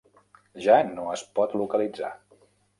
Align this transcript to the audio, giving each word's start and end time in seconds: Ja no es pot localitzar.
Ja 0.67 0.77
no 0.95 1.05
es 1.17 1.25
pot 1.41 1.55
localitzar. 1.65 2.13